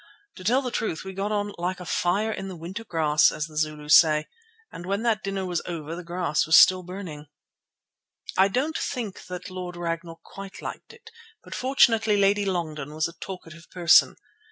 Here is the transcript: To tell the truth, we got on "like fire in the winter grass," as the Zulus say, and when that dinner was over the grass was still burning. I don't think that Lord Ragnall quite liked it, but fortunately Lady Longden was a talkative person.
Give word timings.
To 0.37 0.43
tell 0.43 0.63
the 0.63 0.71
truth, 0.71 1.03
we 1.03 1.13
got 1.13 1.31
on 1.31 1.53
"like 1.59 1.77
fire 1.77 2.31
in 2.31 2.47
the 2.47 2.55
winter 2.55 2.83
grass," 2.83 3.31
as 3.31 3.45
the 3.45 3.55
Zulus 3.55 3.95
say, 3.95 4.25
and 4.71 4.87
when 4.87 5.03
that 5.03 5.23
dinner 5.23 5.45
was 5.45 5.61
over 5.67 5.95
the 5.95 6.03
grass 6.03 6.47
was 6.47 6.57
still 6.57 6.81
burning. 6.81 7.27
I 8.35 8.47
don't 8.47 8.75
think 8.79 9.25
that 9.27 9.51
Lord 9.51 9.75
Ragnall 9.75 10.19
quite 10.25 10.59
liked 10.59 10.91
it, 10.91 11.11
but 11.43 11.53
fortunately 11.53 12.17
Lady 12.17 12.45
Longden 12.45 12.95
was 12.95 13.07
a 13.07 13.13
talkative 13.13 13.69
person. 13.69 14.15